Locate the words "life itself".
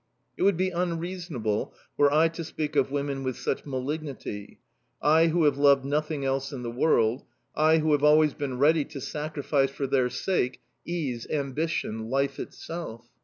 12.09-13.05